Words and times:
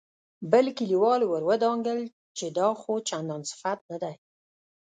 بل 0.51 0.65
کليوال 0.77 1.21
ور 1.31 1.43
ودانګل 1.49 1.99
چې 2.37 2.45
دا 2.57 2.67
خو 2.81 2.93
چندان 3.09 3.41
صفت 3.51 3.79
نه 3.91 3.97
دی. 4.03 4.15